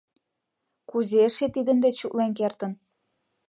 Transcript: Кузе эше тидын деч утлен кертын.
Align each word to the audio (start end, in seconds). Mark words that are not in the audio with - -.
Кузе 0.89 1.17
эше 1.27 1.47
тидын 1.55 1.77
деч 1.85 1.97
утлен 2.05 2.31
кертын. 2.39 2.71